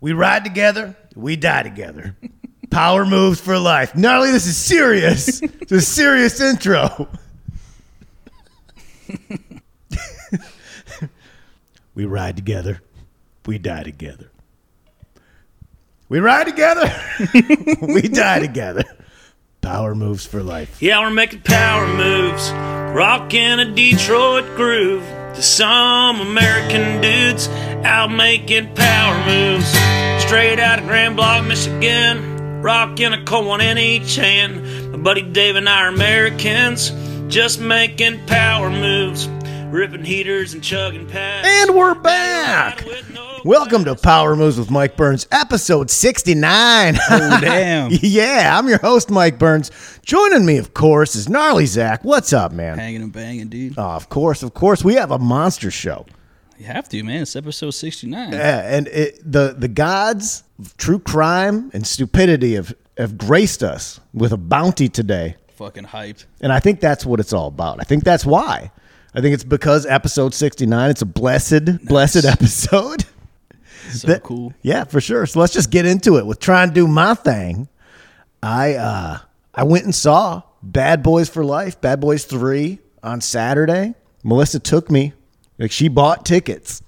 [0.00, 2.16] We ride together, we die together.
[2.70, 3.94] Power moves for life.
[3.94, 5.42] Gnarly, this is serious.
[5.42, 7.08] It's a serious intro.
[11.94, 12.80] we ride together,
[13.44, 14.30] we die together.
[16.08, 16.90] We ride together,
[17.82, 18.84] we die together.
[19.60, 20.80] Power moves for life.
[20.80, 27.48] Yeah, we're making power moves, rocking a Detroit groove to some American dudes
[27.84, 29.68] out making power moves.
[30.22, 34.92] Straight out of Grand Blanc, Michigan, rocking a one in each hand.
[34.92, 36.90] My buddy Dave and I are Americans,
[37.28, 39.26] just making power moves,
[39.70, 41.48] ripping heaters and chugging Pabst.
[41.48, 42.84] And we're back.
[43.44, 46.96] Welcome to Power Moves with Mike Burns, episode 69.
[46.98, 47.90] Oh, damn.
[48.02, 49.70] yeah, I'm your host, Mike Burns.
[50.04, 52.04] Joining me, of course, is Gnarly Zach.
[52.04, 52.78] What's up, man?
[52.78, 53.74] Hanging and banging, dude.
[53.78, 54.82] Oh, of course, of course.
[54.82, 56.04] We have a monster show.
[56.58, 57.22] You have to, man.
[57.22, 58.32] It's episode 69.
[58.32, 64.00] Yeah, and it, the, the gods of true crime and stupidity have, have graced us
[64.12, 65.36] with a bounty today.
[65.54, 66.24] Fucking hyped.
[66.40, 67.78] And I think that's what it's all about.
[67.80, 68.72] I think that's why.
[69.14, 73.04] I think it's because episode 69, it's a blessed, blessed episode.
[73.92, 74.54] So That- cool.
[74.62, 75.26] Yeah, for sure.
[75.26, 77.68] So let's just get into it with trying to do my thing.
[78.40, 79.18] I uh
[79.52, 83.94] I went and saw Bad Boys for Life, Bad Boys 3 on Saturday.
[84.22, 85.12] Melissa took me,
[85.58, 86.82] like she bought tickets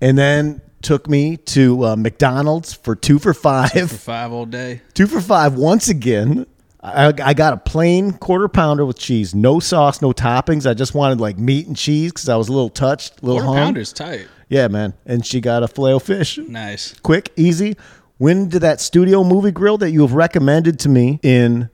[0.00, 3.70] and then took me to uh, McDonald's for 2 for 5.
[3.70, 4.82] For five all day.
[4.94, 6.44] Two for five once again.
[6.80, 10.68] I, I got a plain quarter pounder with cheese, no sauce, no toppings.
[10.68, 13.40] I just wanted like meat and cheese because I was a little touched, a little
[13.42, 13.66] Quarter hung.
[13.66, 14.28] pounder's tight.
[14.48, 14.94] Yeah, man.
[15.04, 16.38] And she got a filet fish.
[16.38, 16.94] Nice.
[17.00, 17.76] Quick, easy.
[18.20, 21.68] Went into that studio movie grill that you have recommended to me in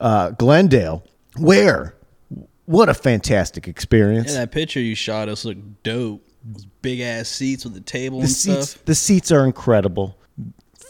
[0.00, 1.04] uh, Glendale.
[1.36, 1.94] Where?
[2.66, 4.32] What a fantastic experience.
[4.32, 6.26] Yeah, that picture you shot us looked dope.
[6.44, 8.84] Those big ass seats with the table the and seats, stuff.
[8.84, 10.16] the seats are incredible.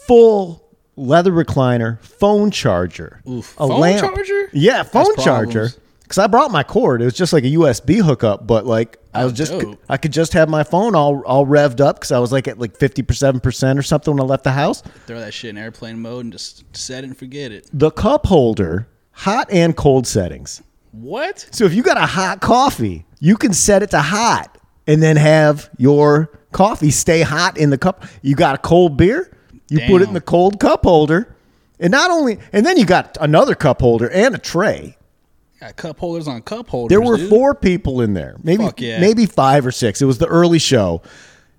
[0.07, 0.64] Full
[0.95, 3.45] leather recliner, phone charger, Oof.
[3.45, 4.49] Phone charger?
[4.53, 5.51] Yeah, phone That's charger.
[5.51, 5.79] problems.
[6.03, 7.01] Because I brought my cord.
[7.01, 9.81] It was just like a USB hookup, but like I was just dope.
[9.89, 12.59] I could just have my phone all all revved up because I was like at
[12.59, 14.83] like fifty seven percent or something when I left the house.
[15.07, 17.67] Throw that shit in airplane mode and just set it and forget it.
[17.73, 20.61] The cup holder, hot and cold settings.
[20.91, 21.47] What?
[21.51, 25.17] So if you got a hot coffee, you can set it to hot and then
[25.17, 28.05] have your coffee stay hot in the cup.
[28.21, 29.34] You got a cold beer,
[29.69, 31.35] you put it in the cold cup holder.
[31.79, 34.97] And not only and then you got another cup holder and a tray.
[35.59, 36.89] Got cup holders on cup holders.
[36.89, 37.29] There were dude.
[37.29, 38.35] four people in there.
[38.43, 38.99] Maybe Fuck yeah.
[38.99, 40.01] maybe 5 or 6.
[40.01, 41.01] It was the early show.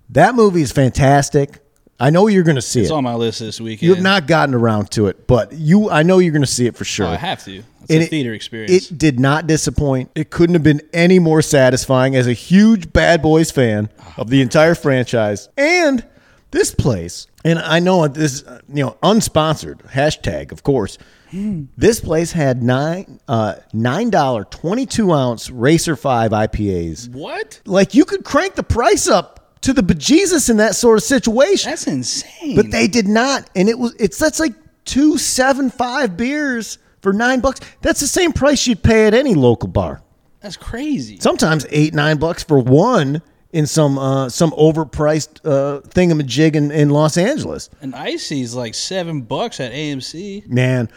[0.09, 1.59] That movie is fantastic.
[1.99, 2.91] I know you're going to see It's it.
[2.91, 3.81] It's on my list this weekend.
[3.87, 6.67] You have not gotten around to it, but you I know you're going to see
[6.67, 7.07] it for sure.
[7.07, 7.57] Oh, I have to.
[7.57, 8.91] It's And a it- theater experience.
[8.91, 10.11] It did not disappoint.
[10.15, 14.41] It couldn't have been any more satisfying as a huge Bad Boys fan of the
[14.41, 15.49] entire franchise.
[15.57, 16.05] And
[16.51, 20.97] this place, and I know this, you know, unsponsored hashtag, of course.
[21.31, 27.09] This place had nine uh, nine dollar twenty two ounce Racer Five IPAs.
[27.09, 27.59] what?
[27.65, 31.71] Like you could crank the price up to the bejesus in that sort of situation.
[31.71, 32.55] That's insane.
[32.55, 34.53] But they did not, and it was it's that's like
[34.85, 37.59] two seven five beers for nine bucks.
[37.81, 40.01] That's the same price you'd pay at any local bar.
[40.39, 41.19] That's crazy.
[41.19, 43.21] Sometimes eight nine bucks for one
[43.53, 47.69] in some uh, some overpriced uh, thingamajig in, in Los Angeles.
[47.81, 50.47] An icy's like seven bucks at AMC.
[50.47, 50.89] Man,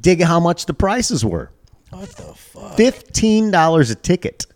[0.00, 1.50] dig how much the prices were.
[1.90, 2.76] What the fuck?
[2.76, 4.46] Fifteen dollars a ticket.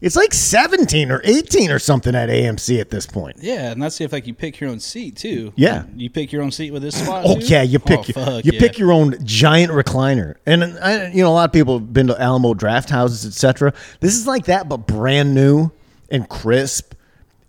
[0.00, 3.36] It's like seventeen or eighteen or something at AMC at this point.
[3.40, 5.52] Yeah, and that's if like you pick your own seat too.
[5.54, 5.84] Yeah.
[5.94, 7.22] you pick your own seat with this spot.
[7.24, 7.46] Oh too?
[7.46, 8.58] yeah, you pick Oh, your, fuck, you yeah.
[8.60, 12.08] pick your own giant recliner, and I, you know a lot of people have been
[12.08, 13.72] to Alamo Draft Houses, etc.
[14.00, 15.70] This is like that, but brand new
[16.12, 16.94] and crisp,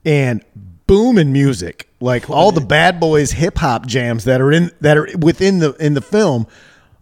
[0.03, 0.43] and
[0.87, 5.07] booming music, like all the Bad Boys hip hop jams that are in that are
[5.19, 6.47] within the in the film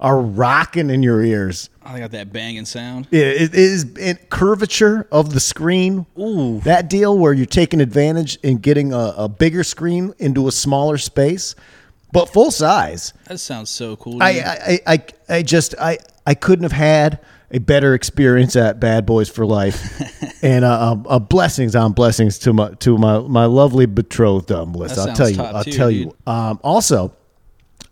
[0.02, 1.70] are rocking in your ears.
[1.86, 3.08] Oh, I got that banging sound.
[3.12, 6.08] It, it is in curvature of the screen.
[6.20, 6.60] Ooh.
[6.62, 10.98] That deal where you're taking advantage in getting a, a bigger screen into a smaller
[10.98, 11.56] space,
[12.12, 13.14] but full size.
[13.28, 14.22] That sounds so cool.
[14.22, 17.20] I, I, I, I just I, I couldn't have had
[17.52, 20.02] a better experience at Bad Boys for Life,
[20.44, 24.66] and uh, uh, uh, blessings on blessings to my to my my lovely betrothed uh,
[24.66, 25.02] Melissa.
[25.02, 25.42] I'll tell you.
[25.42, 26.06] I'll tell dude.
[26.06, 26.16] you.
[26.26, 27.16] Um, also,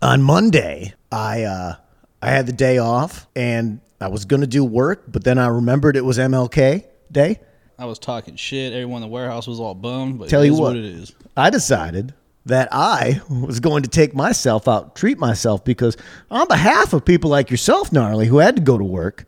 [0.02, 1.74] on Monday, I uh,
[2.22, 5.96] I had the day off, and I was gonna do work, but then I remembered
[5.96, 7.40] it was MLK Day.
[7.78, 8.74] I was talking shit.
[8.74, 10.18] Everyone in the warehouse was all bummed.
[10.18, 10.76] But Tell you is what.
[10.76, 11.14] it is.
[11.34, 12.12] I decided
[12.44, 15.96] that I was going to take myself out, treat myself, because
[16.30, 19.26] on behalf of people like yourself, gnarly, who had to go to work,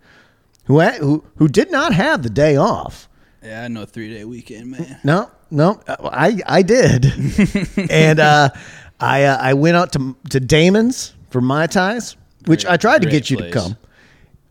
[0.73, 3.09] who who who did not have the day off.
[3.43, 5.01] Yeah, I know three day weekend, man.
[5.05, 7.07] No, no, I I did,
[7.91, 8.51] and uh,
[9.01, 12.17] I uh, I went out to to Damon's for Mai Tais,
[12.47, 13.53] which Great- I tried to get you place.
[13.53, 13.77] to come.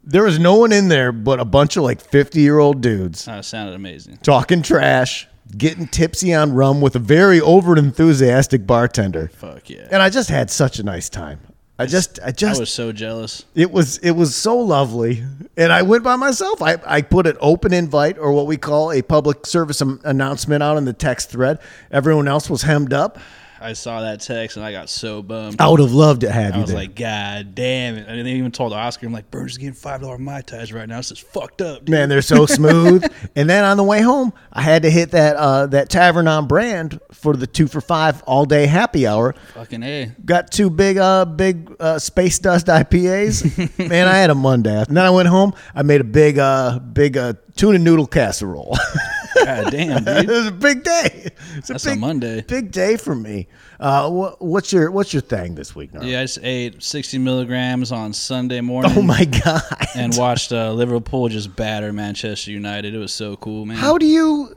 [0.04, 3.28] There was no one in there but a bunch of like fifty year old dudes
[3.28, 4.18] Oh, sounded amazing.
[4.24, 9.88] talking trash, getting tipsy on rum with a very over enthusiastic bartender, Fuck yeah.
[9.92, 11.40] and I just had such a nice time.
[11.82, 13.44] I just I I just was so jealous.
[13.56, 15.24] it was it was so lovely,
[15.58, 16.62] and I went by myself.
[16.62, 20.78] I, I put an open invite or what we call a public service announcement out
[20.78, 21.58] in the text thread.
[21.90, 23.18] Everyone else was hemmed up.
[23.62, 25.62] I saw that text and I got so bummed.
[25.62, 26.80] I would have loved to have I you I was there.
[26.80, 28.08] like, God damn it.
[28.08, 30.98] And they even told Oscar, I'm like, Burns is getting $5 Mai Tais right now.
[30.98, 31.90] This is fucked up, dude.
[31.90, 33.04] Man, they're so smooth.
[33.36, 36.48] and then on the way home, I had to hit that uh, that tavern on
[36.48, 39.36] brand for the two for five all day happy hour.
[39.54, 40.12] Fucking A.
[40.26, 43.78] Got two big uh big uh, space dust IPAs.
[43.90, 44.76] Man, I had a Monday.
[44.88, 45.54] And then I went home.
[45.76, 48.78] I made a big uh big uh tuna noodle casserole.
[49.46, 51.32] God damn, it was a big day.
[51.56, 52.42] It's That's a a big, Monday.
[52.42, 53.48] Big day for me.
[53.80, 55.94] Uh, what, what's your what's your thing this week?
[55.94, 56.12] Gnarly?
[56.12, 58.92] Yeah, I just ate 60 milligrams on Sunday morning.
[58.96, 59.64] Oh my god.
[59.96, 62.94] And watched uh, Liverpool just batter Manchester United.
[62.94, 63.78] It was so cool, man.
[63.78, 64.56] how do you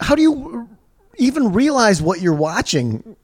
[0.00, 0.68] how do you
[1.18, 3.16] even realize what you're watching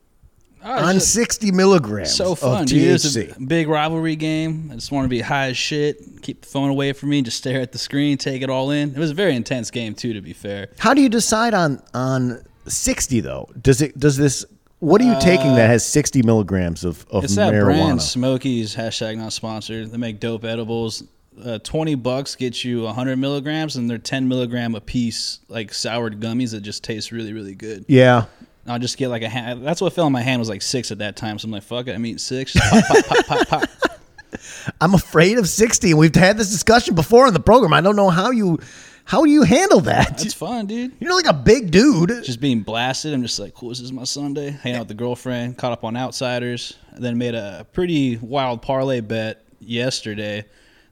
[0.68, 2.82] Oh, on just 60 milligrams so of fun, dude.
[2.94, 4.68] It's a big rivalry game.
[4.72, 7.36] I just want to be high as shit, keep the phone away from me, just
[7.36, 8.90] stare at the screen, take it all in.
[8.90, 10.68] It was a very intense game too, to be fair.
[10.78, 13.48] How do you decide on on 60 though?
[13.62, 14.44] Does it does this
[14.80, 18.74] what are you taking that has 60 milligrams of, of Uh, It's that brand Smokies
[18.74, 19.90] hashtag not sponsored.
[19.90, 21.02] They make dope edibles.
[21.42, 26.18] Uh, Twenty bucks gets you 100 milligrams, and they're 10 milligram a piece, like soured
[26.18, 27.84] gummies that just taste really, really good.
[27.88, 28.24] Yeah.
[28.68, 29.66] I'll just get like a hand.
[29.66, 31.38] That's what fell in my hand was like six at that time.
[31.38, 32.54] So I'm like, fuck it, I'm eating six.
[32.54, 33.68] Pop, pop, pop, pop, pop.
[34.80, 37.72] I'm afraid of 60 we've had this discussion before in the program.
[37.72, 38.58] I don't know how you
[39.06, 40.18] how do you handle that?
[40.18, 40.92] That's fun, dude.
[40.98, 42.08] You're like a big dude.
[42.24, 43.14] Just being blasted.
[43.14, 43.68] I'm just like, cool.
[43.68, 44.50] This is my Sunday.
[44.50, 45.56] Hanging out with the girlfriend.
[45.56, 46.76] Caught up on Outsiders.
[46.90, 50.44] And then made a pretty wild parlay bet yesterday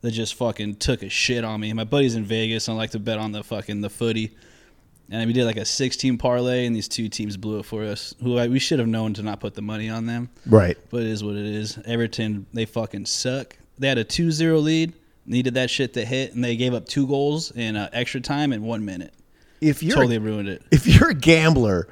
[0.02, 1.72] that just fucking took a shit on me.
[1.72, 2.68] My buddy's in Vegas.
[2.68, 4.36] and I like to bet on the fucking the footy.
[5.10, 8.14] And we did like a 16 parlay, and these two teams blew it for us.
[8.22, 10.30] Who I, we should have known to not put the money on them.
[10.46, 10.78] Right.
[10.90, 11.78] But it is what it is.
[11.84, 13.56] Everton, they fucking suck.
[13.78, 14.94] They had a 2 0 lead,
[15.26, 18.52] needed that shit to hit, and they gave up two goals in uh, extra time
[18.52, 19.12] in one minute.
[19.60, 20.62] If you're Totally ruined it.
[20.70, 21.88] if you're a gambler,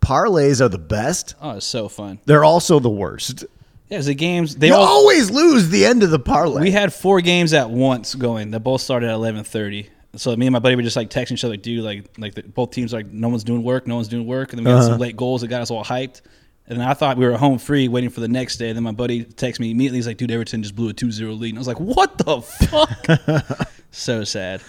[0.00, 1.34] parlays are the best.
[1.40, 2.18] Oh, it's so fun.
[2.24, 3.44] They're also the worst.
[3.90, 4.82] Yeah, the games, they all.
[4.82, 6.62] always lose the end of the parlay.
[6.62, 8.50] We had four games at once going.
[8.52, 9.90] That both started at eleven thirty.
[10.16, 12.34] So me and my buddy were just like texting each other, like, dude, like, like
[12.34, 14.70] the, both teams like, no one's doing work, no one's doing work, and then we
[14.70, 14.88] had Uh-huh.
[14.90, 16.20] some late goals that got us all hyped.
[16.66, 18.68] And then I thought we were home free, waiting for the next day.
[18.70, 19.98] And then my buddy texts me immediately.
[19.98, 21.50] He's like, dude, Everton just blew a 2-0 lead.
[21.50, 23.68] And I was like, what the fuck?
[23.90, 24.62] so sad.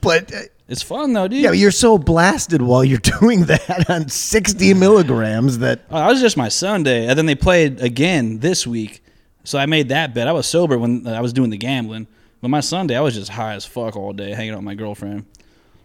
[0.00, 0.38] but uh,
[0.68, 1.40] It's fun though, dude.
[1.42, 6.20] yeah, you're so blasted while you're doing that on 60 milligrams that Oh, that was
[6.20, 9.02] just my Sunday, and then they played again this week.
[9.42, 10.28] So I made that bet.
[10.28, 12.06] I was sober when I was doing the gambling,
[12.40, 14.74] but my Sunday I was just high as fuck all day, hanging out with my
[14.74, 15.26] girlfriend.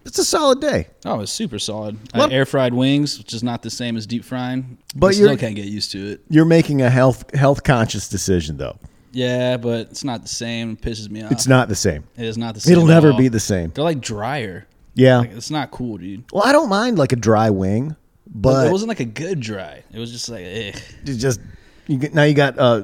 [0.06, 0.88] it's a solid day.
[1.06, 1.98] Oh, it was super solid.
[2.14, 5.38] Well- air fried wings, which is not the same as deep frying, But you're- still
[5.38, 6.22] can't get used to it.
[6.30, 8.78] You're making a health health conscious decision though.
[9.12, 10.72] Yeah, but it's not the same.
[10.74, 11.32] It pisses me off.
[11.32, 12.04] It's not the same.
[12.18, 12.74] It is not the same.
[12.74, 13.18] It'll never all.
[13.18, 13.72] be the same.
[13.74, 14.68] They're like drier.
[14.94, 15.20] Yeah.
[15.20, 16.26] Like, it's not cool, dude.
[16.34, 17.96] Well, I don't mind like a dry wing,
[18.28, 19.84] But but it wasn't like a good dry.
[19.94, 20.72] It was just like, eh.
[21.06, 21.40] just
[21.88, 22.84] you get, now you got uh,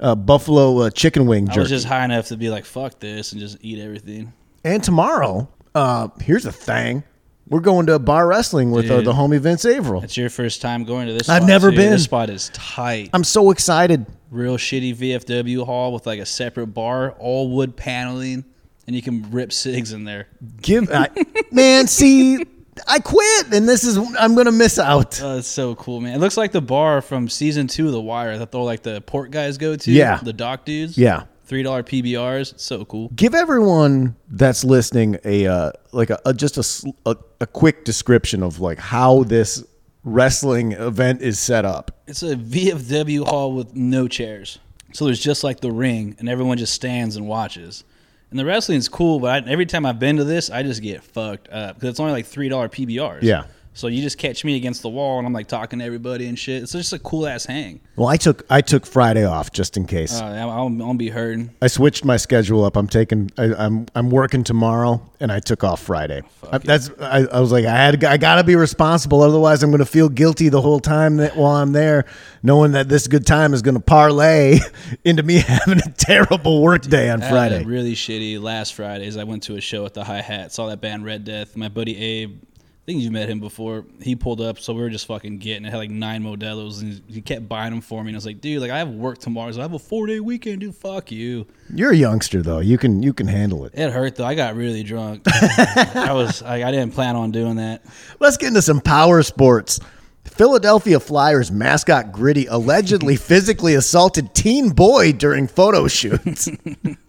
[0.00, 3.32] uh buffalo uh, chicken wing I was just high enough to be like, fuck this,
[3.32, 4.32] and just eat everything.
[4.64, 7.02] and tomorrow, uh, here's a thing.
[7.48, 10.02] We're going to bar wrestling with uh, the homie Vince Averill.
[10.02, 11.28] It's your first time going to this.
[11.28, 11.76] I've spot, never too.
[11.76, 11.92] been.
[11.92, 13.10] This spot is tight.
[13.12, 14.04] I'm so excited.
[14.32, 18.44] Real shitty VFW hall with like a separate bar, all wood paneling,
[18.88, 20.26] and you can rip cigs in there.
[20.60, 21.08] Give I,
[21.52, 22.44] man, see,
[22.86, 25.20] I quit, and this is I'm gonna miss out.
[25.22, 26.14] Oh, it's so cool, man.
[26.14, 29.00] It looks like the bar from season two of The Wire that they're like the
[29.00, 29.90] port guys go to.
[29.92, 30.18] Yeah.
[30.22, 30.96] The dock dudes.
[30.98, 31.24] Yeah.
[31.44, 32.54] Three dollar PBRs.
[32.54, 33.08] It's so cool.
[33.14, 38.42] Give everyone that's listening a uh, like a, a just a, a a quick description
[38.42, 39.64] of like how this
[40.04, 41.90] wrestling event is set up.
[42.06, 44.58] It's a VFW hall with no chairs.
[44.92, 47.84] So there's just like the ring, and everyone just stands and watches.
[48.30, 51.02] And the wrestling's cool, but I, every time I've been to this, I just get
[51.02, 53.22] fucked up because it's only like three dollar PBRs.
[53.22, 53.44] Yeah.
[53.76, 56.38] So you just catch me against the wall, and I'm like talking to everybody and
[56.38, 56.62] shit.
[56.62, 57.80] It's just a cool ass hang.
[57.96, 60.18] Well, I took I took Friday off just in case.
[60.18, 61.50] Uh, I'm, I'm gonna be hurting.
[61.60, 62.74] I switched my schedule up.
[62.74, 63.30] I'm taking.
[63.36, 66.22] I, I'm I'm working tomorrow, and I took off Friday.
[66.50, 66.88] I, that's.
[66.98, 68.02] I, I was like, I had.
[68.02, 71.72] I gotta be responsible, otherwise, I'm gonna feel guilty the whole time that while I'm
[71.72, 72.06] there,
[72.42, 74.58] knowing that this good time is gonna parlay
[75.04, 77.62] into me having a terrible work day on Friday.
[77.62, 79.18] a really shitty last Fridays.
[79.18, 81.58] I went to a show at the Hi Hat, saw that band Red Death.
[81.58, 82.40] My buddy Abe
[82.86, 83.84] think you met him before.
[84.00, 85.70] He pulled up, so we were just fucking getting it.
[85.70, 88.10] Had like nine Modelo's, and he kept buying them for me.
[88.10, 90.06] And I was like, dude, like I have work tomorrow, so I have a four
[90.06, 90.60] day weekend.
[90.60, 91.46] Dude, fuck you.
[91.74, 92.60] You're a youngster though.
[92.60, 93.72] You can you can handle it.
[93.74, 94.24] It hurt though.
[94.24, 95.22] I got really drunk.
[95.26, 97.84] I was, I, I didn't plan on doing that.
[98.20, 99.80] Let's get into some power sports.
[100.24, 106.48] Philadelphia Flyers mascot Gritty allegedly physically assaulted teen boy during photo shoots.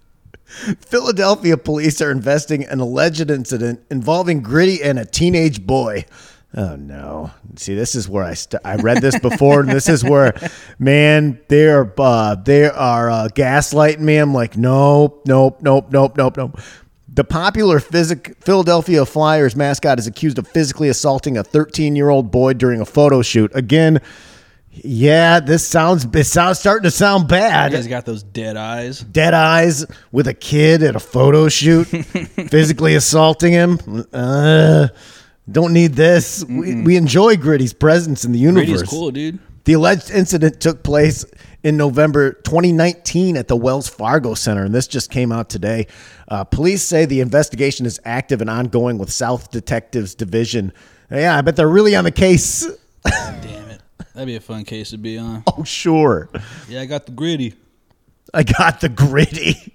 [0.47, 6.05] Philadelphia police are investigating an alleged incident involving Gritty and a teenage boy.
[6.55, 7.31] Oh no!
[7.57, 10.33] See, this is where I st- I read this before, and this is where,
[10.79, 14.15] man, they are uh, they are uh, gaslighting me.
[14.17, 16.59] I'm like, nope, nope, nope, nope, nope, nope.
[17.13, 22.31] The popular physic- Philadelphia Flyers mascot is accused of physically assaulting a 13 year old
[22.31, 23.51] boy during a photo shoot.
[23.53, 23.99] Again,
[24.83, 27.73] yeah, this sounds it sounds starting to sound bad.
[27.73, 28.99] He's got those dead eyes.
[28.99, 31.85] Dead eyes with a kid at a photo shoot,
[32.49, 33.79] physically assaulting him.
[34.13, 34.87] Uh,
[35.49, 36.43] don't need this.
[36.43, 38.67] We, we enjoy Gritty's presence in the universe.
[38.67, 39.39] Brady's cool, dude.
[39.65, 41.25] The alleged incident took place
[41.63, 45.87] in November 2019 at the Wells Fargo Center, and this just came out today.
[46.27, 50.71] Uh, police say the investigation is active and ongoing with South Detectives Division.
[51.11, 52.65] Yeah, I bet they're really on the case.
[54.13, 55.43] That'd be a fun case to be on.
[55.57, 56.29] Oh, sure.
[56.67, 57.55] Yeah, I got the gritty.
[58.33, 59.73] I got the gritty.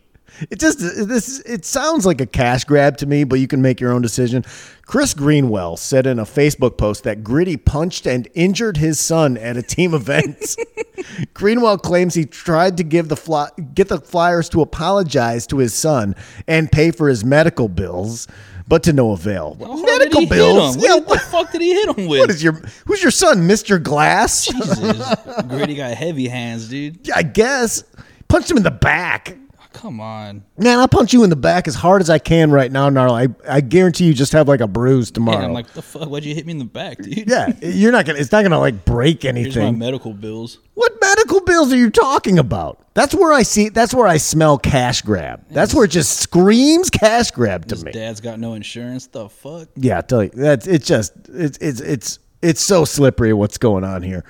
[0.50, 3.80] It just this it sounds like a cash grab to me, but you can make
[3.80, 4.44] your own decision.
[4.86, 9.56] Chris Greenwell said in a Facebook post that Gritty punched and injured his son at
[9.56, 10.56] a team event.
[11.34, 15.74] Greenwell claims he tried to give the fly, get the Flyers to apologize to his
[15.74, 16.14] son
[16.46, 18.26] and pay for his medical bills,
[18.72, 19.54] but to no avail.
[19.60, 20.78] Medical bills?
[20.82, 22.20] Yeah, What the fuck did he hit him with?
[22.20, 22.54] what is your
[22.86, 24.46] who's your son, Mister Glass?
[24.46, 25.14] Jesus.
[25.46, 27.10] Gritty got heavy hands, dude.
[27.14, 27.84] I guess
[28.28, 29.36] punched him in the back.
[29.72, 30.44] Come on.
[30.58, 33.12] Man, I'll punch you in the back as hard as I can right now, Gnarl.
[33.14, 35.44] I, I guarantee you just have like a bruise tomorrow.
[35.44, 36.08] I'm like, the fuck?
[36.08, 37.28] Why'd you hit me in the back, dude?
[37.28, 38.18] yeah, you're not gonna.
[38.18, 39.78] It's not gonna like break Here's my anything.
[39.78, 40.58] medical bills.
[40.74, 42.78] What medical bills are you talking about?
[42.94, 43.68] That's where I see.
[43.70, 45.44] That's where I smell cash grab.
[45.50, 47.92] That's where it just screams cash grab to His me.
[47.92, 49.06] dad's got no insurance.
[49.06, 49.68] The fuck?
[49.76, 53.84] Yeah, I tell you, that's it's just it's it's it's it's so slippery what's going
[53.84, 54.24] on here.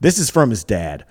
[0.00, 1.04] This is from his dad.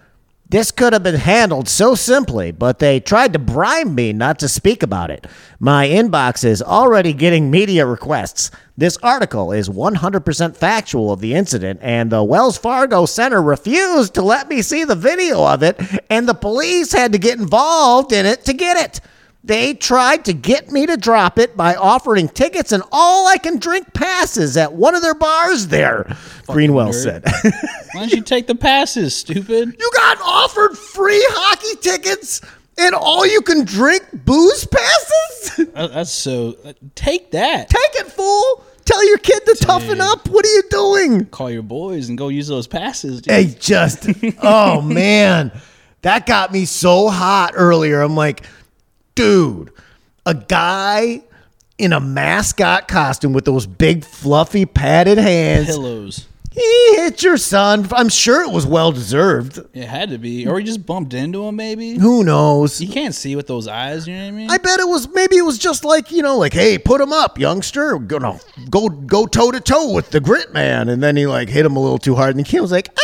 [0.47, 4.47] This could have been handled so simply, but they tried to bribe me not to
[4.47, 5.25] speak about it.
[5.59, 8.51] My inbox is already getting media requests.
[8.77, 14.21] This article is 100% factual of the incident, and the Wells Fargo Center refused to
[14.21, 18.25] let me see the video of it, and the police had to get involved in
[18.25, 19.01] it to get it.
[19.45, 23.59] They tried to get me to drop it by offering tickets and all I can
[23.59, 26.15] drink passes at one of their bars there,
[26.47, 26.93] Greenwell nerd.
[26.93, 27.23] said.
[27.91, 29.75] Why don't you take the passes, stupid?
[29.77, 32.39] you got offered free hockey tickets
[32.77, 35.67] and all you can drink booze passes?
[35.73, 36.55] That's so.
[36.95, 37.69] Take that.
[37.69, 38.63] Take it, fool.
[38.85, 40.27] Tell your kid to toughen up.
[40.29, 41.25] What are you doing?
[41.27, 43.33] Call your boys and go use those passes, dude.
[43.33, 44.07] Hey, just,
[44.41, 45.51] oh man,
[46.01, 48.01] that got me so hot earlier.
[48.01, 48.45] I'm like,
[49.15, 49.71] dude,
[50.25, 51.21] a guy
[51.77, 55.67] in a mascot costume with those big, fluffy, padded hands.
[55.67, 56.27] Pillows.
[56.51, 57.87] He hit your son.
[57.91, 59.59] I'm sure it was well deserved.
[59.73, 61.55] It had to be, or he just bumped into him.
[61.55, 62.79] Maybe Who knows?
[62.79, 64.07] you can't see with those eyes.
[64.07, 64.49] You know what I mean?
[64.51, 67.11] I bet it was maybe it was just like you know like hey put him
[67.11, 68.39] up youngster gonna
[68.69, 71.75] go go toe to toe with the grit man and then he like hit him
[71.75, 73.02] a little too hard and the kid was like ah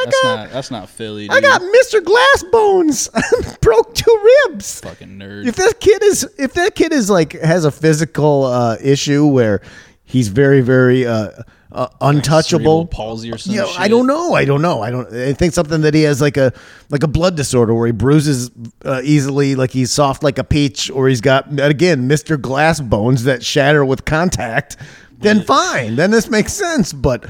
[0.00, 0.50] I that's got not.
[0.50, 1.28] That's not Philly.
[1.28, 1.36] Dude.
[1.36, 2.00] I got Mr.
[2.00, 5.46] Glassbones broke two ribs fucking nerd.
[5.46, 9.60] if that kid is if that kid is like has a physical uh, issue where
[10.04, 11.30] he's very very uh,
[11.72, 13.60] uh, untouchable palsy or something.
[13.60, 14.34] you know, I don't know.
[14.34, 14.82] I don't know.
[14.82, 15.12] I don't.
[15.14, 16.52] I think something that he has like a
[16.88, 18.50] like a blood disorder where he bruises
[18.84, 23.24] uh, easily, like he's soft like a peach, or he's got again Mister Glass bones
[23.24, 24.76] that shatter with contact.
[25.18, 25.96] Then fine.
[25.96, 26.92] Then this makes sense.
[26.92, 27.26] But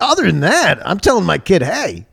[0.00, 2.06] other than that, I'm telling my kid, hey,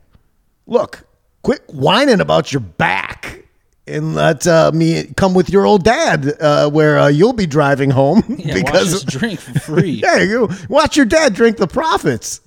[0.66, 1.06] look,
[1.42, 3.44] quit whining about your back.
[3.88, 7.90] And let uh, me come with your old dad, uh, where uh, you'll be driving
[7.90, 9.90] home Yeah, because drink for free.
[10.02, 12.40] yeah, you watch your dad drink the profits.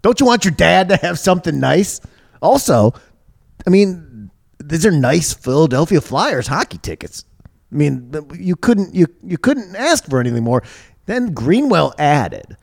[0.00, 2.00] Don't you want your dad to have something nice?
[2.40, 2.94] Also,
[3.66, 7.24] I mean, these are nice Philadelphia Flyers hockey tickets.
[7.70, 10.62] I mean, you couldn't you you couldn't ask for anything more.
[11.04, 12.56] Then Greenwell added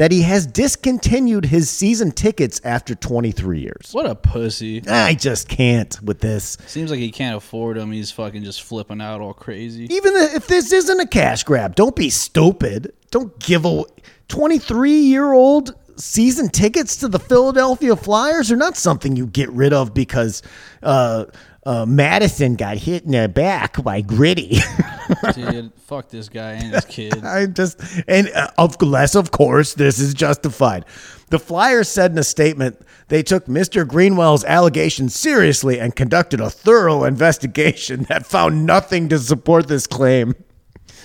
[0.00, 3.90] that he has discontinued his season tickets after 23 years.
[3.92, 4.82] What a pussy.
[4.88, 6.56] I just can't with this.
[6.66, 7.92] Seems like he can't afford them.
[7.92, 9.94] He's fucking just flipping out all crazy.
[9.94, 12.94] Even if this isn't a cash grab, don't be stupid.
[13.10, 13.84] Don't give away
[14.28, 19.72] 23 year old season tickets to the Philadelphia Flyers are not something you get rid
[19.72, 20.42] of because
[20.82, 21.26] uh,
[21.64, 24.58] uh, Madison got hit in the back by Gritty.
[25.34, 27.24] Dude, fuck this guy and his kid.
[27.24, 30.84] I just and uh, of less, of course, this is justified.
[31.28, 33.86] The Flyers said in a statement they took Mr.
[33.86, 40.34] Greenwell's allegations seriously and conducted a thorough investigation that found nothing to support this claim.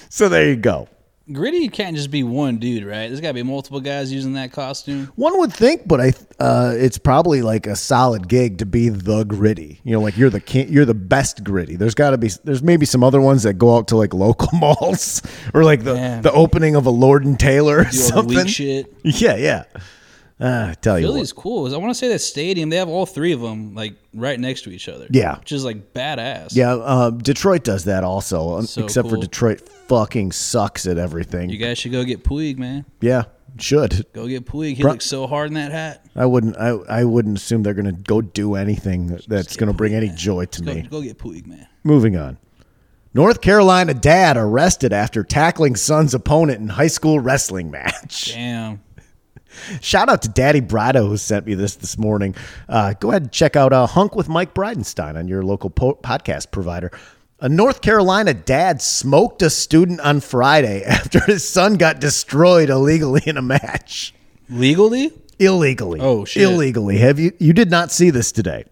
[0.08, 0.88] So there you go.
[1.32, 3.08] Gritty can't just be one dude, right?
[3.08, 5.12] There's got to be multiple guys using that costume.
[5.16, 9.24] One would think, but I uh, it's probably like a solid gig to be the
[9.24, 9.82] gritty.
[9.84, 11.78] You know, like you're the king, you're the best gritty.
[11.78, 14.50] There's got to be there's maybe some other ones that go out to like local
[14.60, 15.24] malls
[15.56, 18.46] or like the the opening of a Lord and Taylor or Do something.
[18.46, 18.94] shit.
[19.04, 19.64] Yeah, yeah.
[20.40, 21.44] Uh, I tell you Philly's what.
[21.44, 21.74] cool.
[21.74, 22.70] I want to say that stadium.
[22.70, 25.08] They have all three of them like right next to each other.
[25.10, 25.40] Yeah.
[25.40, 26.54] which is like badass.
[26.56, 29.16] Yeah, uh, Detroit does that also, um, So except for.
[29.18, 31.50] Detroit fucking sucks at everything.
[31.50, 32.84] you guys should go get Puig, man.
[33.00, 33.24] yeah,
[33.58, 34.06] should.
[34.12, 34.76] Go get Puig.
[34.76, 36.06] He Bru- looks so hard in that hat.
[36.18, 36.58] I wouldn't.
[36.58, 40.62] I, I wouldn't assume they're gonna go do anything that's gonna bring any joy to
[40.62, 40.82] Go, me.
[40.82, 41.66] go get Puig, man.
[41.86, 42.38] Moving on.
[43.14, 48.34] North Carolina dad arrested after tackling son's opponent in high school wrestling match.
[48.34, 48.82] Damn.
[49.82, 52.36] Shout out to Daddy Brado who sent me this this morning.
[52.68, 55.96] Uh, go ahead and check out uh, Hunk with Mike Bridenstine on your local po-
[55.96, 56.92] podcast provider.
[57.40, 63.22] A North Carolina dad smoked a student on Friday after his son got destroyed illegally
[63.26, 64.14] in a match.
[64.50, 65.12] Legally?
[65.40, 66.00] Illegally.
[66.00, 66.44] Oh, shit.
[66.44, 66.98] Illegally.
[66.98, 68.66] Have you you did not see this today?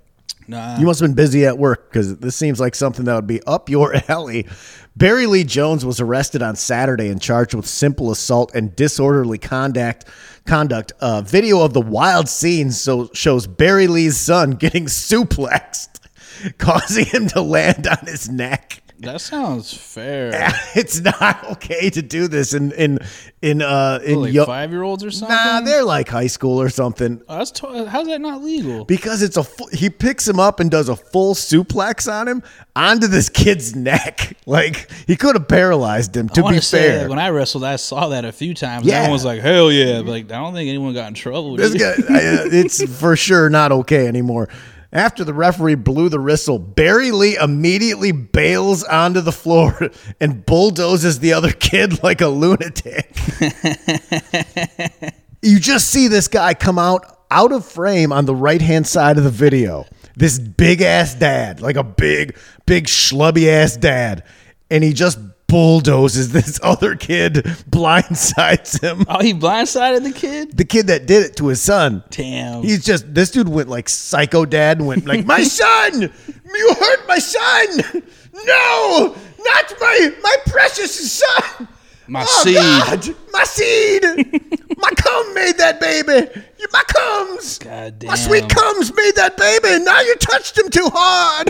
[0.48, 0.77] Nah.
[0.77, 3.42] You must have been busy at work because this seems like something that would be
[3.44, 4.48] up your alley.
[4.96, 10.06] Barry Lee Jones was arrested on Saturday and charged with simple assault and disorderly conduct.
[10.45, 10.93] Conduct.
[11.00, 16.00] A video of the wild scenes so shows Barry Lee's son getting suplexed,
[16.57, 18.83] causing him to land on his neck.
[19.05, 20.51] That sounds fair.
[20.75, 23.00] It's not okay to do this in in
[23.43, 25.36] in uh in like yo- five year olds or something?
[25.36, 27.22] Nah, they're like high school or something.
[27.29, 28.86] Oh, that's to- how's that not legal?
[28.86, 32.41] because it's a fu- he picks him up and does a full suplex on him
[32.75, 34.38] onto this kid's neck.
[34.45, 36.27] Like he could have paralyzed him.
[36.29, 38.86] To be fair, when I wrestled, I saw that a few times.
[38.86, 38.95] Yeah.
[38.95, 41.55] Everyone was like, "Hell yeah!" But like, I don't think anyone got in trouble.
[41.55, 44.50] this guy, I- it's for sure not okay anymore.
[44.93, 49.89] After the referee blew the whistle, Barry Lee immediately bails onto the floor
[50.21, 53.12] and bulldozes the other kid like a lunatic.
[55.41, 59.17] you just see this guy come out out of frame on the right hand side
[59.17, 59.88] of the video.
[60.15, 64.23] This big ass dad, like a big, big schlubby ass dad,
[64.69, 65.17] and he just
[65.54, 67.36] bulldozes this other kid,
[67.70, 69.06] blindsides him.
[69.08, 70.58] Oh, he blindsided the kid.
[70.58, 72.04] The kid that did it to his son.
[72.10, 72.63] Damn.
[72.63, 77.08] He's just this dude went like psycho dad and went like my son, you hurt
[77.08, 78.02] my son.
[78.34, 81.68] No, not my my precious son.
[82.08, 82.56] My Oh, seed.
[82.56, 84.04] God, my seed.
[84.78, 86.30] my cum made that baby.
[86.58, 87.60] You- My cums.
[87.60, 88.08] God damn.
[88.10, 89.76] My sweet cums made that baby.
[89.76, 91.50] and Now you touched him too hard.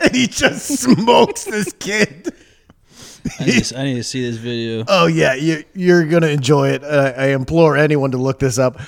[0.00, 2.32] and he just smokes this kid.
[3.38, 4.84] I need, to, I need to see this video.
[4.88, 6.84] Oh yeah, you, you're gonna enjoy it.
[6.84, 8.80] Uh, I implore anyone to look this up.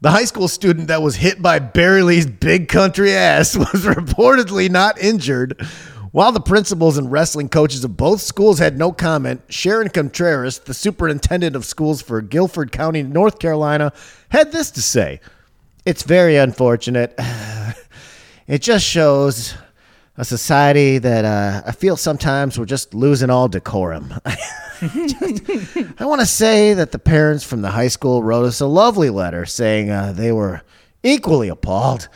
[0.00, 4.70] The high school student that was hit by Barry Lee's big country ass was reportedly
[4.70, 5.60] not injured.
[6.12, 10.74] While the principals and wrestling coaches of both schools had no comment, Sharon Contreras, the
[10.74, 13.92] superintendent of schools for Guilford County, North Carolina,
[14.30, 15.20] had this to say
[15.84, 17.14] It's very unfortunate.
[18.50, 19.54] It just shows
[20.20, 24.12] a society that uh, I feel sometimes we're just losing all decorum.
[24.26, 29.08] I want to say that the parents from the high school wrote us a lovely
[29.08, 30.60] letter saying uh, they were
[31.02, 32.10] equally appalled.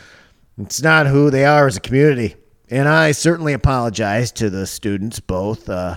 [0.59, 2.37] It's not who they are as a community.
[2.69, 5.97] And I certainly apologize to the students both uh,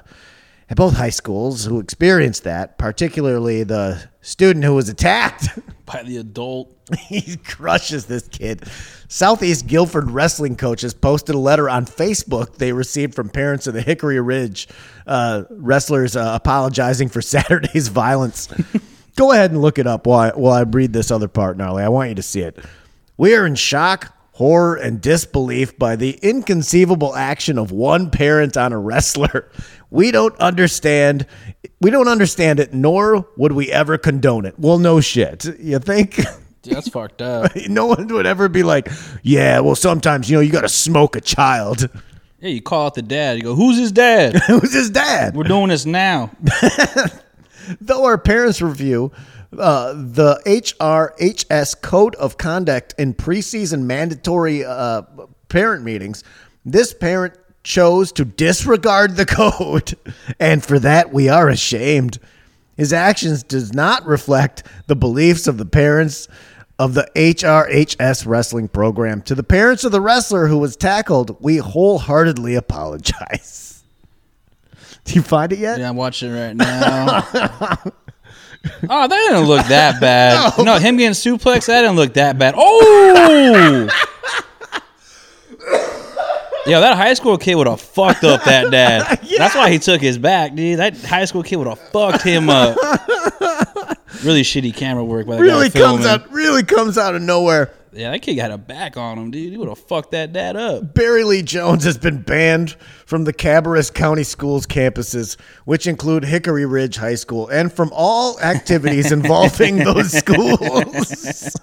[0.70, 5.48] at both high schools who experienced that, particularly the student who was attacked.
[5.86, 6.74] By the adult.
[7.08, 8.64] he crushes this kid.
[9.08, 13.82] Southeast Guilford wrestling coaches posted a letter on Facebook they received from parents of the
[13.82, 14.68] Hickory Ridge
[15.06, 18.50] uh, wrestlers uh, apologizing for Saturday's violence.
[19.16, 21.84] Go ahead and look it up while I, while I read this other part, Gnarly.
[21.84, 22.60] I want you to see it.
[23.16, 28.74] We are in shock, horror, and disbelief by the inconceivable action of one parent on
[28.74, 29.50] a wrestler.
[29.90, 31.26] We don't understand.
[31.80, 34.56] We don't understand it, nor would we ever condone it.
[34.58, 35.46] Well, no shit.
[35.60, 36.16] You think?
[36.62, 37.52] Dude, that's fucked up.
[37.70, 38.90] no one would ever be like,
[39.24, 41.88] yeah, well, sometimes, you know, you got to smoke a child.
[42.40, 43.38] Yeah, you call out the dad.
[43.38, 44.36] You go, "Who's his dad?
[44.48, 45.36] Who's his dad?
[45.36, 46.30] We're doing this now."
[47.82, 49.12] Though our parents review
[49.58, 55.02] uh, the HRHS Code of Conduct in preseason mandatory uh,
[55.50, 56.24] parent meetings,
[56.64, 57.34] this parent
[57.68, 59.94] chose to disregard the code,
[60.40, 62.18] and for that we are ashamed.
[62.78, 66.28] His actions does not reflect the beliefs of the parents
[66.80, 69.22] of the HRHS wrestling program.
[69.24, 73.84] To the parents of the wrestler who was tackled, we wholeheartedly apologize.
[75.04, 75.80] Do you find it yet?
[75.80, 77.24] Yeah, I'm watching it right now.
[77.34, 80.54] oh, that didn't look that bad.
[80.64, 82.54] No, him getting suplex, that didn't look that bad.
[82.56, 83.90] Oh!
[86.68, 89.20] Yo, that high school kid would have fucked up that dad.
[89.38, 90.80] That's why he took his back, dude.
[90.80, 92.76] That high school kid would have fucked him up.
[94.24, 96.32] really shitty camera work by the Really guy comes out.
[96.32, 97.74] Really comes out of nowhere.
[97.94, 99.52] Yeah, that kid got a back on him, dude.
[99.52, 100.94] He would have fucked that dad up.
[100.94, 102.76] Barry Lee Jones has been banned
[103.06, 108.40] from the Cabarrus County Schools campuses, which include Hickory Ridge High School, and from all
[108.42, 111.56] activities involving those schools.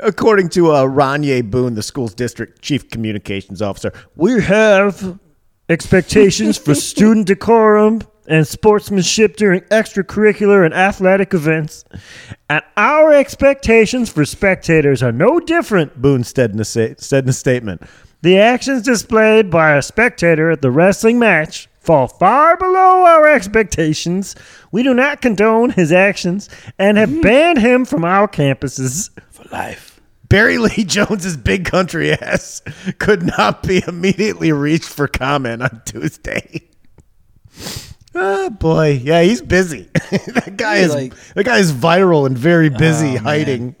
[0.00, 5.18] According to uh, Ronye Boone, the school's district chief communications officer, we have
[5.68, 11.84] expectations for student decorum and sportsmanship during extracurricular and athletic events.
[12.48, 17.30] And our expectations for spectators are no different, Boone said in a, sa- said in
[17.30, 17.82] a statement.
[18.22, 24.34] The actions displayed by a spectator at the wrestling match fall far below our expectations.
[24.72, 27.20] We do not condone his actions and have mm-hmm.
[27.20, 29.10] banned him from our campuses.
[29.30, 30.00] For life.
[30.28, 32.62] Barry Lee Jones's big country ass
[32.98, 36.68] could not be immediately reached for comment on Tuesday.
[38.14, 39.88] Oh boy, yeah, he's busy.
[39.92, 43.76] that guy He's is like- that guy is viral and very oh, busy Oh, man.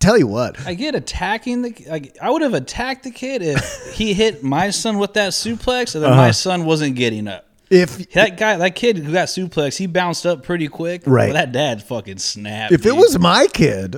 [0.00, 1.74] Tell you what, I get attacking the.
[1.88, 5.94] Like, I would have attacked the kid if he hit my son with that suplex,
[5.94, 6.22] and then Uh-huh.
[6.22, 7.46] my son wasn't getting up.
[7.70, 11.02] if That guy, that kid who got suplex, he bounced up pretty quick.
[11.06, 11.28] Right.
[11.28, 12.72] But that dad fucking snapped.
[12.72, 13.96] if it was my kid,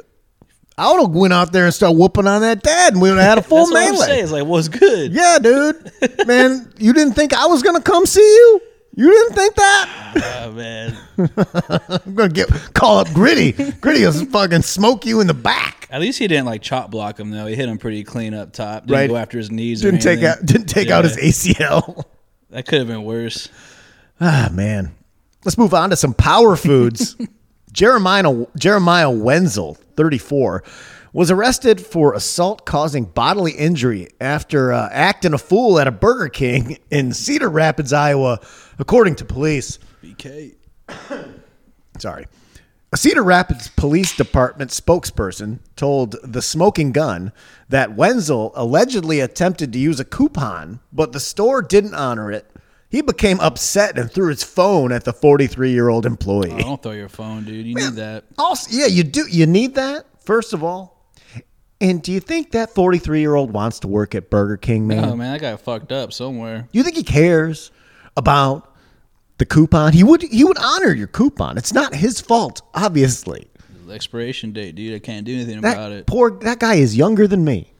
[0.76, 3.18] I would have went out there and started whooping on that dad, and we would
[3.18, 4.20] have had a full that's what I'm melee.
[4.22, 5.12] It's like, what's good?
[5.12, 5.92] Yeah, dude,
[6.26, 8.60] man, you didn't think I was gonna come see you?
[8.94, 10.42] You didn't think that?
[10.44, 10.96] Oh, man.
[12.04, 13.52] I'm gonna get call up Gritty.
[13.52, 15.88] Gritty will fucking smoke you in the back.
[15.90, 17.46] At least he didn't like chop block him though.
[17.46, 18.82] He hit him pretty clean up top.
[18.86, 19.08] Didn't Right.
[19.08, 19.80] go after his knees.
[19.82, 22.04] Didn't or take out didn't take out his ACL.
[22.50, 23.48] That could have been worse.
[24.20, 24.94] Ah man.
[25.44, 27.16] Let's move on to some power foods.
[27.72, 30.62] Jeremiah Jeremiah Wenzel, 34,
[31.12, 36.28] was arrested for assault causing bodily injury after uh, acting a fool at a Burger
[36.28, 38.40] King in Cedar Rapids, Iowa,
[38.78, 39.78] according to police.
[40.02, 40.54] BK.
[41.98, 42.26] Sorry.
[42.94, 47.32] A Cedar Rapids Police Department spokesperson told the Smoking Gun
[47.70, 52.51] that Wenzel allegedly attempted to use a coupon, but the store didn't honor it.
[52.92, 56.52] He became upset and threw his phone at the 43 year old employee.
[56.52, 57.66] Oh, don't throw your phone, dude.
[57.66, 58.24] You need that.
[58.38, 59.26] Also, yeah, you do.
[59.28, 61.10] You need that first of all.
[61.80, 65.04] And do you think that 43 year old wants to work at Burger King, man?
[65.06, 66.68] Oh man, that guy fucked up somewhere.
[66.70, 67.70] You think he cares
[68.16, 68.72] about
[69.38, 69.94] the coupon?
[69.94, 70.22] He would.
[70.22, 71.56] He would honor your coupon.
[71.56, 73.48] It's not his fault, obviously.
[73.90, 74.94] Expiration date, dude.
[74.94, 76.06] I can't do anything That about it.
[76.06, 77.72] poor that guy is younger than me.